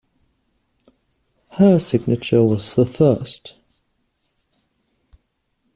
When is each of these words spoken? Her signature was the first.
Her 1.59 1.77
signature 1.77 2.41
was 2.41 2.73
the 2.73 2.87
first. 2.87 3.61